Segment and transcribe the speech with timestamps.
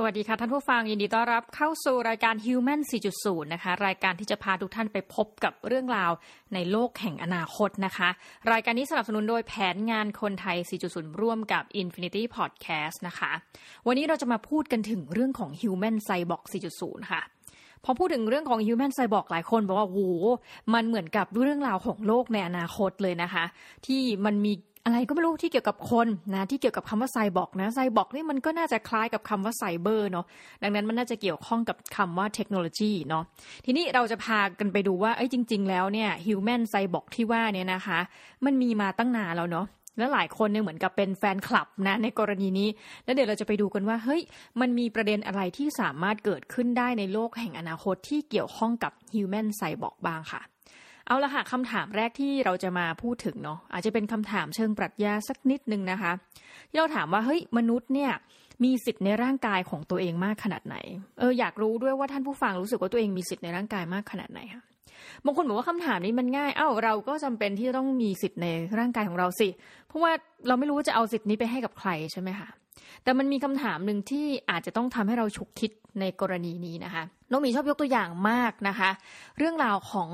[0.00, 2.80] สวัสดีค่ะท่านผู้ฟังยินดีต้อนรับเข้าสู่รายการ Human
[3.16, 6.12] 4.0 นะคะ รายการที่จะพาทุกท่านไปพบกับเรื่องราว
[6.54, 8.08] ในโลกแห่งอนาคตนะคะ
[8.52, 10.56] รายการนี้สนับสนุนโดยแผนงานคนไทย
[10.88, 13.32] 4.0 ร่วมกับ Infinity Podcast นะคะ
[13.86, 16.42] วันนี้เราจะมาพูดกันถึงเรื่องของ Human Cyborg
[16.76, 17.22] 4.0 ค่ะ
[17.84, 20.00] พอพูดถึงเรื่องของ Human Cyborg หลายคนบอกว่าโห
[20.74, 23.44] มันเหมือนกับเรื่องราวของโลกในอนาคตเลยนะคะ
[23.86, 24.52] ที่มันมี
[24.84, 30.26] อะไรก็ไม่รู้ที่เกี่ยวกับคนนะที่เกี่ยวกับคำว่าไซบอร์กนะไซบอร์กนี่มันก็น่าจะคล้ายกับคำว่าไซเบอร์เนาะ
[30.62, 33.24] ดังนั้นมันน่าจะเกี่ยวข้องกับคำว่าเทคโนโลยีเนาะ
[33.64, 37.98] ทีนี้เราจะพากันไปดูว่าเอ้ยจริง ๆ แล้วเนี่ย human cyborg ที่ว่าเนี่ยนะคะ
[38.44, 39.66] มันมีมาตั้งนานแล้วเนาะ
[39.98, 42.68] แล้วหลายคนเนี่ยเหมือนกับเป็นแฟนคลับนะในกรณีนี้
[43.04, 44.22] แล้วเดี๋ยวเราจะไปดูกันว่าเฮ้ย
[44.60, 50.42] มันมีประเด็นอะไรที่สามารถเกิดขึ้นได้ในโลกแห่งอนาคตที่เกี่ยวข้องกับ human cyborg บ้างค่ะ
[51.06, 56.12] เอาละค่ะคำถามแรกที่เราจะมาพูดถึงเนาะอาจจะเป็นคำถามเชิงปรัชญาสักนิดนึงนะคะ
[56.68, 58.10] ที่เราถามว่าเฮ้ยมนุษย์เนี่ย
[58.64, 60.76] มีสิทธิ์ในร่างกายของตัวเองมากขนาดไหน
[61.18, 64.62] เอออยากรู้ด้วยว่าท่านผู้ฟังรู้สึกว่าตัวเองมีสิทธิ์ในร่างกายมากขนาดไหนคะ
[65.24, 68.46] บางคนบอกว่าคำถามนี้มันง่าย เอ้าเราก็จำเป็นที่จะต้องมีสิทธิ์ใน
[68.78, 69.48] ร่างกายของเราสิ
[69.86, 70.12] เพราะว่า
[70.48, 72.48] เราไม่รู้ว่าจะเอาสิทธิ์นี้ไปให้กับใครใช่ไหมคะ
[73.02, 75.70] แต่มันมีคำถามหนึ่งที่อาจจะต้องทำให้เราฉุกคิด
[76.00, 78.90] ในกรณีนี้นะคะน้องมีชอบยกตัวอย่างมากนะคะ
[79.38, 80.10] เรื่องราวของ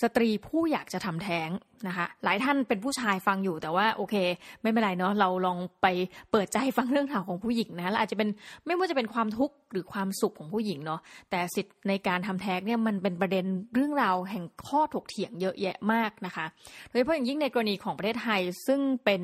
[0.00, 1.50] สตรีผู้อยากจะทำแท้ง
[1.88, 4.14] นะคะ หลายท่านเป็นผู้ชายฟังอยู่แต่ว่าโอเค
[4.62, 5.86] ไม่เป็นไรเนาะเราลองไป
[6.30, 8.28] เปิดใจฟังเรื่องราวของผู้หญิงนะแล้วอาจจะเป็น
[8.66, 16.46] ไม่ว่าจะเป็นความทุกข์หรือความสุขของผู้หญิงเนาะแต่สิทธิ์ในการทำแท้งเนี่ยมันเป็นประเด็นเรื่องราวแห่งข้อถกเถียงเยอะแยะมากนะคะ
[16.88, 19.22] โดยเฉพาะอย่างยิ่งในกรณีของประเทศไทยซึ่งเป็น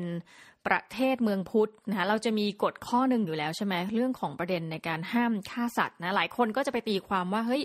[0.67, 7.63] ประเทศเมืองพุทธนะคะเราจะมีกฎข้อหนึ่งอยู่แล้วใช่ไหมเรื่องของประเด็นในการห้ามฆ่าสัตว์นะหลายคนก็จะไปตีความว่าเฮ้ย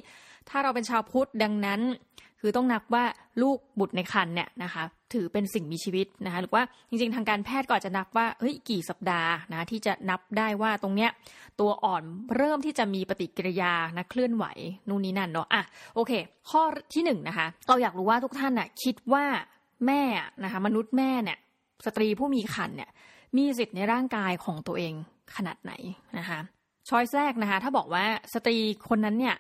[0.49, 1.81] ถ้าเราเป็นชาวพุทธดังนั้น
[2.47, 3.05] คือต้องนับว่า
[3.43, 4.83] ลูกบุตรในครรภ์เนี่ยนะคะ
[5.15, 11.11] ถือเป็นสิ่งมีชีวิตนะคะหรือว่าจริงๆ ทางการแพทย์ก็จะนับว่าเฮ้ยกี่สัปดาห์นะที่จะนับได้ว่าตรงเนี้ย
[11.61, 12.03] ตัวอ่อน
[12.37, 14.45] เริ่มที่จะมีปฏิกิริยานะเคลื่อนไหว
[14.89, 15.63] นู่นนี่นั่นเนาะอะ
[15.95, 16.13] โอเค
[16.51, 16.63] ข้อ
[16.95, 19.25] ที่หนึ่งนะคะเราอยากรู้ว่าทุกท่านน่ะคิดว่า
[19.87, 20.03] แม่
[20.45, 21.39] นะคะมนุษย์แม่เนี่ย
[21.87, 22.91] สตรีผู้มีครรภ์เนี่ย
[23.37, 24.93] มีสิทธิ์ในร่างกายของตัวเอง
[25.37, 25.73] ขนาดไหน
[26.19, 26.39] นะคะ
[26.89, 28.57] ช้อยแรกนะคะ ถ้าบอกว่าสตรี
[28.89, 29.37] คนนั้นเนี่ย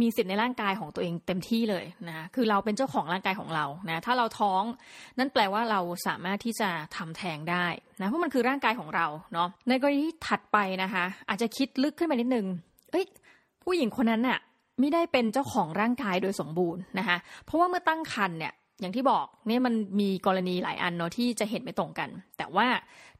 [0.00, 4.62] มีสิทธิ์ในร่างกายของตัวเองเต็มที่เลยนะคือเราเป็นเจ้าของร่างกายของเรานะถ้าเราท้อง
[5.18, 7.66] นั่นแปลว่าเราสามารถที่จะทำแท้งได้
[8.00, 12.46] นะเพราะมันคือร่างกายของเราเนาะในกรณีที่ถัดไปนะคะ อาจจะคิดลึกขึ้นไปนิดนึง
[12.90, 13.04] เอ้ย
[13.64, 14.38] ผู้หญิงคนนั้นน่ะ
[14.80, 22.08] ไม่ได้เป็นเจ้าของร่างกายโดยสมบูรณ์นะคะเพราะว่าเมื่อตั้งครรภ์เนี่ย อย่างที่บอกเนี่ยมันมีกรณีหลายอันเนาะที่จะเห็นไม่ตรงกัน
[22.38, 22.66] แต่ว่า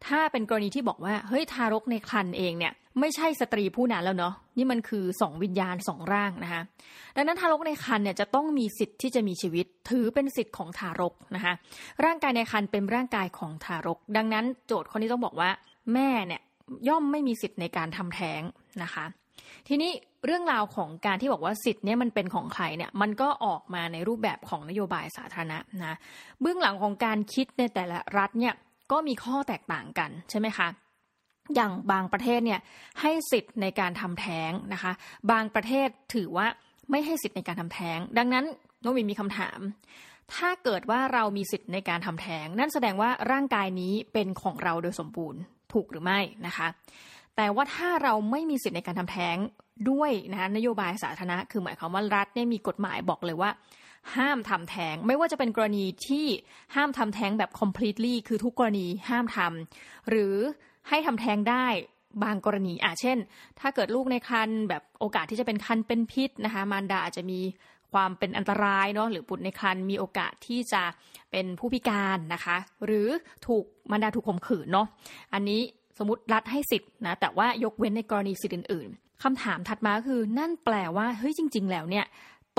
[0.06, 6.62] ถ้าเป็นกรณีที่บอกว่าเฮ้ยทารกในครรภ์เองเนี่ยไม่ใช่สตรีผู้นั้นแล้วเนาะนี่มันคือสองวิญญาณสองร่างนะคะ
[7.16, 11.52] ดังนั้นทารกในครรภ์เนี่ยจะต้องมีสิทธิ์ที่จะมีชีวิตถือเป็นสิทธิ์ของทารกนะคะ
[12.04, 15.50] ร่างกายในครรภ์เป็นร่างกายของทารก ดังนั้นโจทย์คนนี้ต้องบอกว่า
[15.94, 16.40] แม่เนี่ย
[16.88, 18.42] ย่อมไม่มีสิทธิ์ในการทำแท้ง
[18.82, 19.04] นะคะ
[19.68, 19.92] ทีนี้
[20.26, 25.96] เรื่องราวของการที่บอกว่าสิทธิ์เนี่ยมันเป็นของใครเนี่ยมันก็ออกมาในรูปแบบของนโยบายสาธารณะนะ
[26.40, 28.54] เบื้องหลังของการคิดในแต่ละรัฐเนี่ย
[28.92, 30.68] ก็มีข้อแตกต่างกันใช่ไหมคะ
[31.54, 32.60] อย่างบางประเทศเนี่ย
[33.00, 34.92] ให้สิทธิ์ในการทำแท้งนะคะ
[35.30, 36.46] บางประเทศถือว่า
[36.90, 38.44] ไม่ให้สิทธิ์ในการทำแท้ง ดังนั้น
[38.84, 39.58] น้องมีมีคำถาม
[40.34, 45.40] ถ้าเกิดว่าเรามีสิทธิ์ในการทำแท้ง นั่นแสดงว่าร่างกายนี้เป็นของเราโดยสมบูรณ์
[45.72, 46.68] ถูกหรือไม่นะคะ
[47.36, 49.36] แต่ว่าถ้าเราไม่มีสิทธิ์ในการทำแท้ง
[49.90, 53.50] ด้วยนะคะนโยบายสาธารณะ คือหมายความว่ารัฐเนี่ยมีกฎหมายบอกเลยว่า
[54.16, 56.26] ห้ามทำแท้งไม่ว่าจะเป็นกรณีที่
[56.74, 60.34] ห้ามทำแท้งแบบ completely คือทุกกรณีห้ามทำหรือ
[60.88, 61.66] ให้ทำแท้งได้
[62.24, 63.18] บางกรณีอะเช่น
[63.60, 67.40] ถ้าเกิดลูกในคันแบบโอกาสที่จะเป็นคันเป็นพิษนะคะมารดาอาจจะมี
[67.92, 70.82] ความเป็นอันตรายเนาะหรือบุตรในครรภ์มีโอกาสที่จะ
[71.30, 73.08] เป็นผู้พิการนะคะ หรือ
[73.46, 74.86] ถูกมารดาถูกข่มขืนเนาะ
[75.34, 75.60] อันนี้
[75.98, 82.06] สมมติรัฐให้สิทธิ์นะแต่ว่ายกเว้นในกรณีสิทธิ์อื่น ๆคำถามถัดมาคือนั่นแปลว่าเฮ้ยจริง ๆ แล้วเนี่ย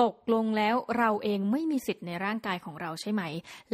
[0.02, 3.22] ตกลงแล้วเราเองไม่มีสิทธิ์ในร่างกายของเราใช่ไหม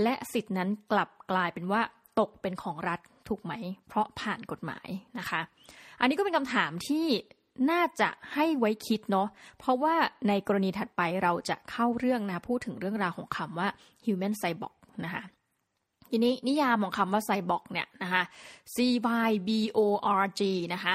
[0.03, 1.81] และสิทธิ์นั้นกลับกลายเป็นว่า
[2.21, 3.53] ตกเป็นของรัฐถูกไหม
[3.89, 4.89] เพราะผ่านกฎหมาย
[5.19, 5.41] นะคะ
[6.01, 7.07] อันนี้ก็เป็นคำถามที่
[7.71, 9.29] น่าจะให้ไว้คิดเนาะ
[9.59, 9.95] เพราะว่า
[10.29, 13.69] ในกรณีถัดไปเราจะเข้าเรื่องนะพูดถึงเรื่องราวของคำว่า
[14.05, 15.23] human cyborg นะคะ
[16.15, 18.23] ทีนี้นิยามของคำว่าไซบอร์กเนี่ยนะคะ
[18.75, 18.77] C
[19.27, 19.79] Y B O
[20.23, 20.43] R G
[20.75, 20.95] นะคะ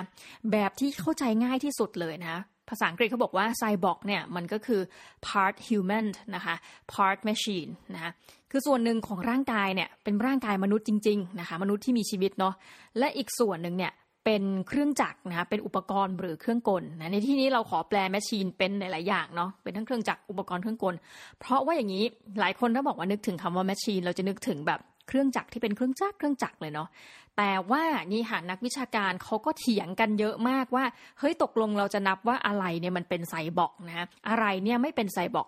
[0.52, 4.82] แบบที่เข้าใจง่ายที่สุดเลยนะคะภาษาอังกฤษเขาบอกว่าไซบอร์กเนี่ยมันก็คือ
[5.28, 6.56] part human นะคะ
[6.94, 8.12] part machine นะคะ
[8.52, 12.54] คือส่วนหนึ่งของร่างกายเนี่ยเป็นร่างกายมนุษย์จริงๆนะคะมนุษย์ที่มีชีวิตเนาะ
[13.00, 13.94] และอีกส่วนหนึ่งเนี่ย
[14.26, 20.96] เป็นเครื่องจักรนะคะเป็นอุปกรณ์หรือเครื่องกลนะในที่นี้เราขอแปล machine เป็นหลายๆอย่างเนาะเป็นทั้งเครื่องจักรอุปกรณ์เครื่องกล
[21.40, 22.04] เพราะว่าอย่างนี้
[22.40, 26.90] หลายคนถ้าบอกว่านึกถึงคำว่า machine เราจะนึกถึงแบบ เครื่องจักรที่เป็นเครื่องจักรเครื่องจักรเลยเนาะ
[27.38, 30.86] แต่ว่านี่ค่ะนักวิชาการเขาก็เถียงกันเยอะมากว่า
[31.20, 35.48] เฮ้ยตกลงเราจะนับว่าอะไรเนี่ยมันเป็นไซบอร์กนะอะไรเนี่ยไม่เป็นไซบอร์ก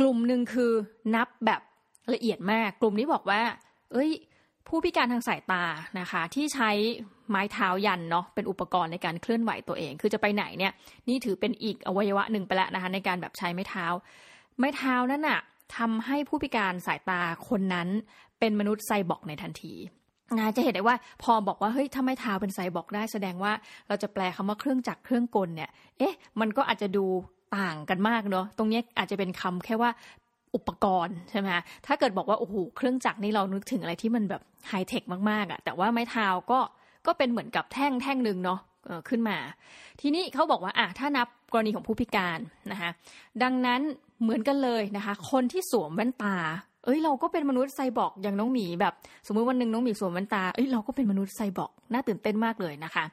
[0.00, 0.72] กลุ่มหนึ่งคือ
[1.14, 1.60] นับแบบ
[2.12, 3.40] ละเอียดมากกลุ่มนี้บอกว่า
[3.92, 4.10] เอ้ย
[4.68, 5.62] ผู้พิการทางสายตา
[6.00, 6.70] นะคะ ที่ใช้
[7.30, 10.72] ไม้เท้ายันเนาะเป็นอุปกรณ์ในการเคลื่อนไหวตัวเอง คือจะไปไหนเนี่ย
[11.08, 13.86] นี่ถือเป็นอีกอวัยวะหนึ่งไปแล้วนะคะ ในการแบบใช้ไม้เท้า
[14.58, 15.40] ไม้เท้านั่นน่ะ
[15.76, 17.88] ทำให้ผู้พิการสายตาคนนั้น
[18.38, 19.74] เป็นมนุษย์ไซบอร์กในทันที
[20.38, 23.52] นะจะเห็นได้ว่าพอบอกว่าเฮ้ยถ้าไม่เท้าเป็นไซบอร์กได้แสดงว่า
[23.88, 27.04] เราจะแปลคำว่าเครื่องจักรเครื่องกลเนี่ย เอ๊ะ มันก็อาจจะดู
[27.56, 29.90] ต่างกันมากเนาะตรงนี้อาจจะเป็นคำแค่ว่า
[30.54, 31.48] อุปกรณ์ใช่ไหม
[31.86, 36.60] ถ้าเกิดบอกว่าโอ้โหเครื่องจักรนี่เรานึกถึงอะไรที่มันแบบไฮเทคมากๆอะ่ะแต่ว่าไม้เท้าก็
[37.06, 38.60] ก็เป็นเหมือนกับแท่งแท่งหนึ่งเนาะ
[39.08, 39.36] ขึ้นมา
[40.00, 42.38] ทีนี้เขาบอกว่าอะถ้านับ กรณีของผู้พิการ
[42.72, 42.90] นะคะ
[43.42, 43.80] ดังนั้น
[44.22, 46.36] เหมือนกันเลยนะคะ คนที่สวมแว่นตา
[46.84, 48.94] เอ้ยเราก็เป็นมนุษย์ไซบอร์กอย่างน้องหมีแบบ
[49.26, 53.04] สมมติวันหนึ่งน้องหมีสวมแว่นตาเอ้ยเราก็เป็นมนุษย์ไซบอร์กน่าตื่นเต้นมากเลยนะคะ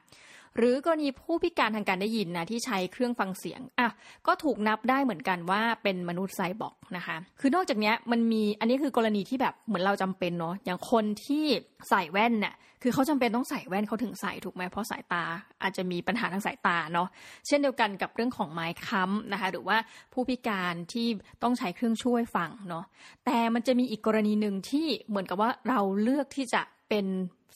[0.58, 3.90] หรือกรณีผู้พิการทางการได้ยินนะที่ใช้เครื่องฟังเสียงอะ
[4.28, 11.46] ก็ถูกนับได้เหมือนกันว่าเป็นมนุษย์ไซบอร์กนะคะ คือนอกจากนี้มันมีอันนี้คือกรณีที่แบบเหมือนเราจำเป็นเนาะอย่างคนที่
[11.90, 12.54] ใส่แว่นเนี่ย
[12.84, 15.24] คือเขาจำเป็นต้องใส่แว่นเขาถึงใส่ถูกไหมเพราะสายตา
[15.62, 17.08] อาจจะมีปัญหาทางสายตาเนาะ
[17.48, 19.78] เช่นเดียวกันกับเรื่องของไม้ค้ำนะคะ หรือว่า
[20.14, 21.08] ผู้พิการที่
[21.44, 22.86] ต้องใช้เครื่องช่วยฟังเนาะ
[23.26, 27.06] แต่มันจะมีอีกกรณีหนึ่งที่เหมือนกับว่าเราเลือกที่จะเป็น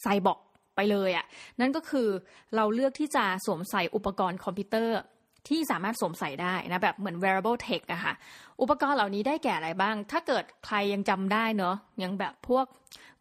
[0.02, 0.40] ไซบอร์ก
[0.75, 1.25] ไปเลยอะ่ะ
[1.60, 2.07] นั่นก็คือ
[2.56, 4.98] เราเลือกที่จะสวมใส่อุปกรณ์คอมพิวเตอร์
[5.48, 8.13] ที่สามารถสวมใส่ได้นะแบบเหมือน wearable tech อะค่ะ
[8.62, 12.66] อุปกรณ์เหล่านี้ได้แก่อะไรบ้าง ถ้าเกิดใครยังจำได้เนาะยังแบบพวก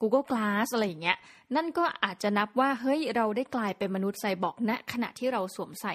[0.01, 1.19] Google Glass อะไรอย่างเงี้ย
[1.57, 5.95] นั่นก็อาจจะนับว่า เฮ้ย เราได้กลายเป็นมนุษย์ไซบอร์กณขณะที่เราสวมใส่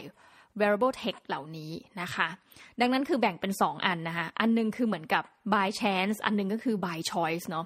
[0.59, 1.71] wearable tech เหล่านี้
[2.01, 2.27] นะคะ
[2.79, 5.23] ดังนั้นคือแบ่งเป็น 2 อันนะคะ อันนึงคือเหมือนกับ
[5.53, 7.65] by chance อันนึงก็คือ by choice เนาะ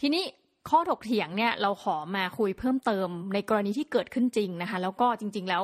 [0.00, 0.24] ทีนี้
[0.70, 5.62] ข้อถกเถียงเนี่ยเราขอมาคุยเพิ่มเติมในกรณีที่เกิดขึ้นจริงนะคะ แล้วก็จริง ๆ แล้ว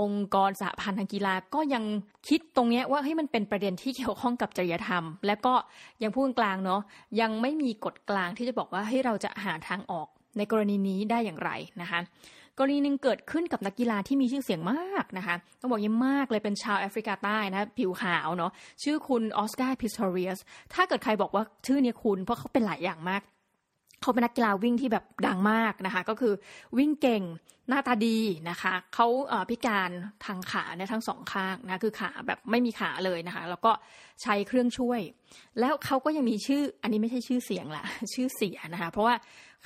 [0.00, 1.84] องค์กรสหพันธ์ทางกีฬาก็ยัง
[2.28, 5.54] คิดตรงนี้ว่าให้มันเป็นประเด็นที่เกี่ยวข้องกับจริยธรรม และก็
[6.02, 6.80] ยังพูดกลางเนาะ
[7.20, 11.50] ยังไม่มีกฎกลางที่จะบอกว่าให้เราจะหาทางออกในกรณีนี้ได้อย่างไร
[11.82, 12.00] นะคะ
[12.58, 18.52] กรณีหนึ่งเกิดขึ้นกับนักกีฬาที่มีชื่อเสียงมากนะคะ ต้องบอกยิ่งมากเลยเป็นชาวแอฟริกาใต้นะผิวขาวเนาะ
[18.82, 20.38] ชื่อคุณออสการ์พิสทอเรียส
[20.74, 23.22] ถ้าเกิดใครบอกว่าชื่อเนี้คุณเพราะเขาเป็นหลายอย่างมาก
[24.02, 26.32] เขาเป็นนักกีฬาวิ่งที่แบบดังมากนะคะ ก็คือ
[26.78, 27.22] วิ่งเก่ง
[27.68, 28.18] หน้าตาดี
[28.50, 29.06] นะคะเขา
[29.50, 29.90] พิการ
[30.24, 33.72] ทางขาเนี่ยทั้งสองข้างนะคือขาแบบไม่มีขาเลยนะคะ แล้วก็
[34.22, 35.00] ใช้เครื่องช่วย
[35.60, 37.84] แล้วเขาก็ยังมีชื่ออันนี้ไม่ใช่ชื่อเสียงละ
[38.14, 39.14] ชื่อเสียนะคะ เพราะว่า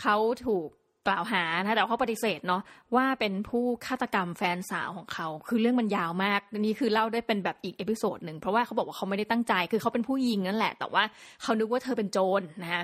[0.00, 0.69] เขาถูก
[1.08, 2.62] กล่าวหานะแต่เขาปฏิเสธเนาะ
[2.96, 11.02] ว่าเป็นผู้ฆาตกรรมแฟนสาวของเขา คือเรื่องมันยาวมากนี่คือเล่าได้เป็นแบบอีก episode หนึ่งเพราะว่าเขาบอกว่าเขาไม่ได้ตั้งใจ คือเขาเป็นผู้ยิงนั่นแหละ แต่ว่า
[11.43, 12.82] เขานึกว่าเธอเป็นโจรนะคะ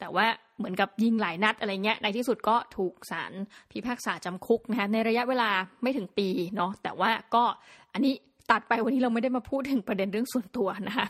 [0.00, 0.26] แต่ว่า
[0.58, 3.32] เหมือนกับยิงหลายนัดอะไรเงี้ย ในที่สุดก็ถูกศาล
[3.70, 5.50] พิพากษาจำคุกนะคะในระยะเวลา
[5.82, 7.44] ไม่ถึงปีเนาะ แต่ว่าก็
[7.92, 8.14] อันนี้
[8.50, 11.06] ตัดไปวันนี้เราไม่ได้มาพูดถึงประเด็นเรื่องส่วนตัวนะคะ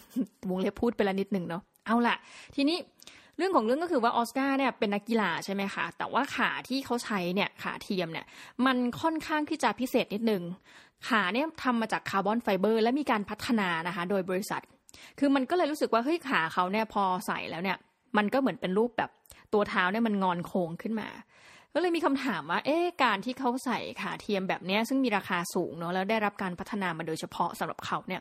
[0.51, 2.17] วงเล็บพูดไปละนิดหนึ่งเนาะ เอาล่ะ
[2.55, 2.79] ทีนี้
[3.39, 8.27] เรื่องของเรื่องก็คือว่าออสการ์เนี่ยเป็นนักกีฬาใช่ไหมคะ แต่ว่าขาที่เขาใช้เนี่ยขาเทียมเนี่ย
[8.67, 10.43] มันค่อนข้างที่จะพิเศษนิดนึง
[11.09, 14.63] ขาเนี่ยทำมาจากคาร์บอนไฟเบอร์ และมีการพัฒนานะคะ โดยบริษัท
[15.19, 17.77] คือมันก็เลยรู้สึกว่าเฮ้ยขาเขาเนี่ยพอใส่แล้วเนี่ย
[18.17, 19.11] มันก็เหมือนเป็นรูปแบบ
[19.53, 21.09] ตัวเท้าเนี่ยมันงอนโค้งขึ้นมา
[21.75, 28.21] ก็เลยมีคำถามว่า เอ๊การที่เขาใส่ขาเทียมแบบนี้ซึ่งมีราคาสูงเนาะแล้วได้รับการพัฒนามาโดยเฉพาะสำหรับเขาเนี่ย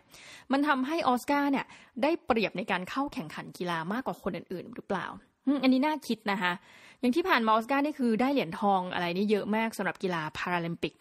[0.51, 1.65] มันทำให้ออสการ์เนี่ย
[2.03, 5.05] ได้เปรียบในการเข้าแข่งขันกีฬามากกว่าคนอื่นๆ หรือเปล่า
[5.63, 6.51] อันนี้น่าคิดนะคะ
[6.99, 10.93] อย่างที่ผ่านมาออสการ์นี่คือได้เหรียญทองอะไรนี่เยอะมากสำหรับกีฬาพาราลิมปิก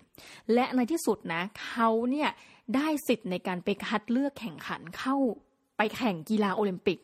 [0.55, 2.29] และในที่สุดนะเขาเนี่ย
[2.77, 5.17] ได้สิทธิ์ในการไปคัดเลือกแข่งขันเข้า
[5.77, 6.99] ไปแข่งกีฬาโอลิมปิก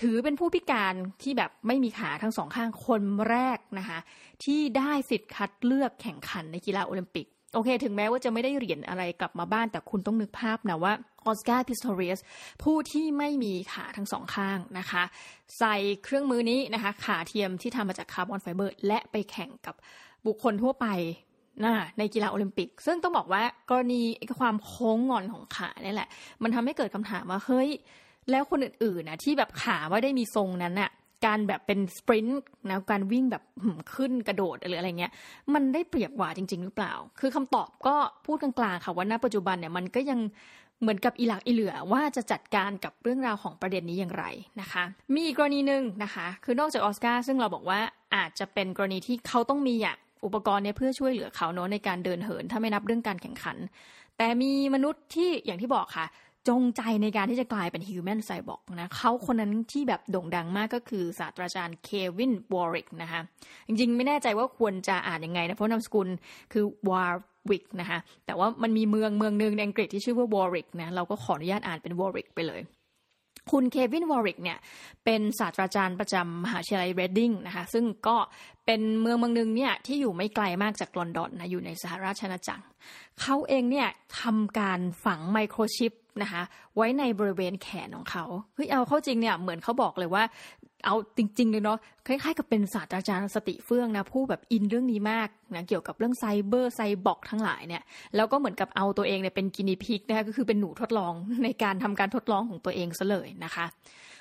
[0.00, 3.98] ถือเป็นผู้พิการที่แบบไม่มีขาทั้งสองข้างคนแรกนะคะ
[4.44, 10.92] ที่ได้สิทธิ์คัดเลือกแข่งขันในกีฬาโอลิมปิกโอเค ถึงแม้ว่าจะไม่ได้เหรียญอะไรกลับมาบ้าน แต่คุณต้องนึกภาพนะว่า
[11.26, 12.20] ออสการ์พิสโตเรียส
[12.62, 15.02] ผู้ที่ไม่มีขาทั้งสองข้างนะคะ
[15.58, 19.74] ใส่เครื่องมือนี้นะคะ ขาเทียมที่ทำมาจากคาร์บอนไฟเบอร์ และไปแข่งกับ
[20.26, 20.86] บุคคลทั่วไป
[21.98, 24.02] ในกีฬาโอลิมปิก ซึ่งต้องบอกว่ากรณี
[24.40, 26.08] ความโค้งงอของขาเนี่ยแหละ
[26.42, 27.68] มันทำให้เกิดคำถามว่าเฮ้ย
[28.30, 30.90] แล้วคนอื่นๆนะที่แบบขาไม่ได้มีทรงนั้นน่ะ
[31.26, 33.42] การแบบเป็นสปรินต์นะการวิ่งแบบ
[33.94, 35.12] ขึ้นกระโดดหรืออะไรเงี้ย
[35.54, 40.20] มันได้เปรียบกว่าจริง ๆ หรือเปล่า คือคำตอบก็พูดกลางๆค่ะว่าณปัจจุบันเนี่ยมันก็ยัง
[40.80, 44.24] เหมือนกับอีหลักอีเหลือว่าจะจัดการกับเรื่องราวของประเด็นนี้อย่างไร
[44.60, 44.84] นะคะ
[45.16, 47.80] มีกรณีหนึ่งนะคะ คือนอกจากออสการ์ซึ่งเราบอกว่า
[48.14, 53.56] อาจจะเป็นกรณีที่เขาต้องมีอย่างอุปกรณ์เนี่ยเพื่อช่วยเหลือเขาเนาะในการเดินเหิน ถ้าไม่นับเรื่องการแข่งขัน
[54.18, 56.06] แต่มีมนุษย์ที่อย่างที่บอกค่ะ
[56.48, 63.20] จงใจในการที่จะกลายเป็น human cyborg นะเขาคนนั้นที่แบบโด่งดังมากก็คือศาสตราจารย์เควินวอริกนะคะ
[63.66, 66.08] จริงๆ ไม่แน่ใจว่าควรจะอ่านยังไงนะ เพราะนามสกุล
[66.52, 72.62] คือวาร์วิกนะคะแต่ว่ามันมีเมืองเมืองหนึ่งในอังกฤษที่ชื่อว่าวอริกนะเราก็ขออนุญาตอ่านเป็นวอริกไปเลย
[73.50, 74.58] คุณเควินวอริกเนี่ย
[75.04, 78.16] เป็นศาสตราจารย์ประจำมหาวิทยาลัยเรดดิงนะคะซึ่งก็
[78.66, 82.64] เป็นเมืองเมืองหนึ่งเนี่ยที่อยู่ไม่ไกลมากจากลอนดอนนะอยู่ในสหราชอาณาจักร
[83.20, 83.88] เขาเองเนี่ย
[84.20, 85.92] ทำการฝังไมโครชิป
[86.22, 86.42] นะคะ
[86.76, 90.24] ไว้ในบริเวณแขนของเขาเฮ้ยเอาเข้าจริงเนี่ยเหมือนเขาบอกเลยว่า
[90.84, 97.82] เอาจริงๆเลยเนาะคล้ายๆกับเป็นศาสตราจารย์สติเฟื่องนะผู้แบบอินเรื่องนี้มากนะเกี่ยวกับเรื่องไซเบอร์ไซบอร์กทั้งหลายเนี่ย
[98.16, 101.12] แล้วก็เหมือนกับเอาตัวเองเนี่ยเป็น guinea pig นะคะก็คือเป็นหนูทดลอง
[101.44, 103.66] ในการทำการทดลองของตัวเองซะเลยนะคะ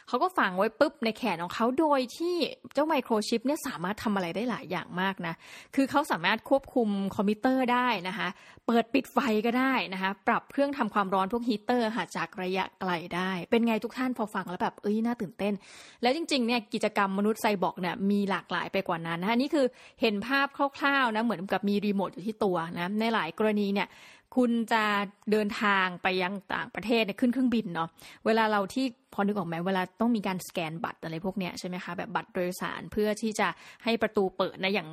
[0.07, 2.35] เขาก็ฝังไว้ปุ๊บในแขนของเขาโดยที่
[2.73, 5.33] เจ้าไมโครชิปเนี่ยสามารถทำอะไรได้หลายอย่างมากนะ
[5.75, 8.27] คือเขาสามารถควบคุมคอมพิวเตอร์ได้นะคะ
[8.67, 15.53] เปิดปิดไฟก็ได้นะคะ ปรับเครื่องทำความร้อนพวกฮีเตอร์หาจากระยะไกลได้ เป็นไงทุกท่านพอฟังแล้วแบบเอ้ยน่าตื่นเต้น
[16.01, 19.65] แล้วจริงๆเนี่ยกิจกรรมมนุษย์ไซบอร์กเนี่ยมีหลากหลายไปกว่านั้นนะนี่คือ
[20.01, 20.47] เห็นภาพ
[20.77, 23.87] คร่าวๆนะเหมือนกับมีรีโมทอยู่ที่ตัวนะในหลายกรณีเนี่ย
[24.35, 24.83] คุณจะ
[25.31, 27.89] เดินทางไปยังต่างประเทศเนี่ยขึ้นเครื่องบินเนาะ
[28.25, 33.47] เวลาเราที่พอนึกออกไหมเวลาต้องมีการสแกนบัตรอะไรพวกเนี้ยใช่ไหมคะแบบบัตรโดยสารเพื่อที่จะ
[33.83, 34.89] ให้ประตูเปิดนะอย่าง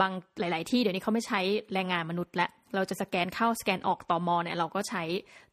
[0.00, 1.40] บางหลาย ๆ ที่เดี๋ยวนี้เขาไม่ใช้
[1.72, 5.02] แรงงานมนุษย์แล้วเราจะสแกนเข้าสแกนออกต่อมอเนี่ยเราก็ใช้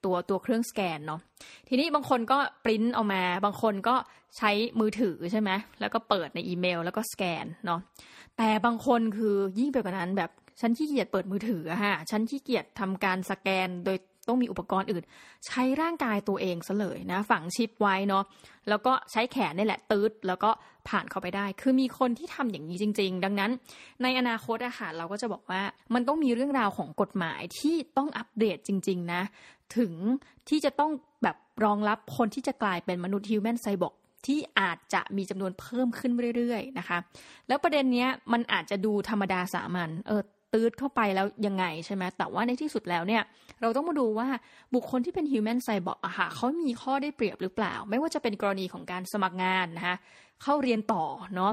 [0.05, 1.19] ตัวตัวเครื่องสแกนเนาะ
[1.67, 3.95] ทีนี้บางคนก็ปริ้นออกมา บางคนก็
[4.37, 7.79] ใช้มือถือใช่ไหมแล้วก็เปิดในอีเมล แล้วก็สแกนเนาะ
[8.37, 15.03] แต่บางคนคือยิ่งไปกว่านั้นแบบ ฉันขี้เกียจเปิดมือถือฮะฉันขี้เกียจทำการสแกนโดยต้องมีอุปกรณ์อื่น
[15.47, 18.23] ใช้ร่างกายตัวเองซะเลยนะ ฝังชิปไว้เนาะ
[18.69, 20.49] แล้วก็ใช้แขนนี่แหละตืดแล้วก็
[20.87, 23.51] ผ่านเข้าไปได้ คือมีคนที่ทำอย่างนี้จริง ๆ ดังนั้น
[24.03, 25.61] ในอนาคตอาหารเราก็จะบอกว่า
[25.93, 29.21] มันต้องมีเรื่องราวของกฎหมายที่ต้องอัปเดตจริง ๆ นะ
[29.77, 29.93] ถึง
[30.49, 30.91] ที่จะต้อง
[31.23, 36.97] แบบรองรับคนที่จะกลายเป็นมนุษย์ฮิวแมนไซบอร์กที่อาจจะมีจำนวนเพิ่มขึ้นเรื่อยๆนะคะ
[37.47, 40.21] แล้วประเด็นเนี้ยมันอาจจะดูธรรมดาสามัญเออ
[40.53, 43.21] ตืดเข้าไปแล้วยังไงใช่ไหมแต่ว่าในที่สุดแล้วเนี่ย
[43.61, 44.27] เราต้องมาดูว่า
[44.75, 49.95] บุคคลที่เป็น human cyborg อะค่ะเขามีข้อได้เปรียบหรือเปล่า ไม่ว่าจะเป็นกรณีของการสมัครงานนะคะ
[50.43, 51.03] เข้าเรียนต่อ
[51.35, 51.51] เนาะ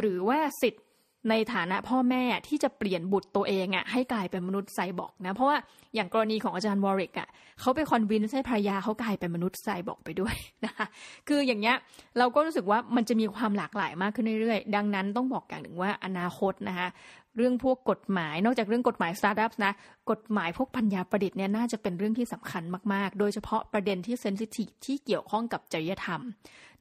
[0.00, 0.82] หรือว่าสิทธิ์
[1.30, 5.56] ในฐานะพ่อแม่ที่จะเปลี่ยนบุตรตัวเองอะ่ะให้กลายเป็นมนุษย์ไซบอร์กนะ เพราะว่า
[5.94, 7.28] อย่างกรณีของอาจารย์วอริกอะ่ะ
[7.60, 10.34] เขาไป convince ให้ภรรยาเขากลายเป็นมนุษย์ไซบอร์กไปด้วย
[10.64, 10.86] นะคะ
[11.28, 11.76] คืออย่างเงี้ย
[12.18, 16.88] เราก็รู้สึกว่ามันจะมีความหลากหลายมากขึ้นเรื่อยๆ ดังนั้นต้องบอกอย่างหนึ่งว่าอนาคตนะคะ
[17.36, 19.72] เรื่องพวกกฎหมาย นอกจากเรื่องกฎหมายสตาร์ทอัพนะ
[20.10, 22.62] กฎหมายพวกปัญญาประดิษฐ์เนี่ยน่าจะเป็นเรื่องที่สำคัญ
[22.92, 26.20] มาก ๆ โดยเฉพาะประเด็นที่เซนซิทีฟที่เกี่ยวข้องกับจริยธรรม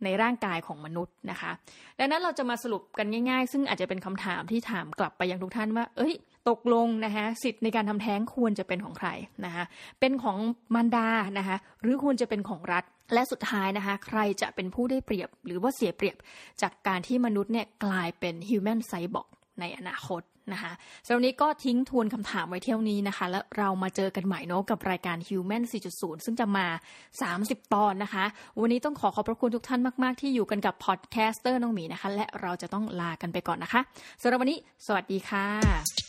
[0.03, 1.51] ในร่างกายของมนุษย์นะคะ
[1.99, 6.13] ดังนั้นเราจะมาสรุปกันง่าย ๆ ซึ่งอาจจะเป็นคำถามที่ถามกลับไปยังทุกท่านว่า เอ้ย
[6.49, 9.09] ตกลงนะคะสิทธิ์ในการทำแท้งควรจะเป็นของใคร
[9.45, 9.63] นะคะ
[9.99, 10.37] เป็นของ
[10.75, 11.07] มารดา
[11.37, 12.83] นะคะหรือควรจะเป็นของรัฐ
[13.13, 16.17] และสุดท้ายนะคะ ใครจะเป็นผู้ได้เปรียบหรือว่าเสียเปรียบ
[16.61, 19.27] จากการที่มนุษย์เนี่ยกลายเป็น human cyborg
[19.59, 20.21] ในอนาคต
[20.53, 20.71] นะคะ
[21.05, 26.67] สำหรับนี้ก็ทิ้งทวนคำถามไว้เที่ยวนี้นะคะ แล้วเรามาเจอกันใหม่เนาะกับรายการ Human 4.0 ซึ่งจะมา
[27.19, 28.25] 30 ตอนนะคะ
[28.59, 33.81] วันนี้ต้องขอขอบพระคุณทุกท่านมาก ๆ ที่อยู่กันกับ podcaster น้องหมีนะคะ และเราจะต้องลากันไปก่อนนะคะ
[34.21, 36.04] สำหรับวันนี้ สวัสดีค่ะ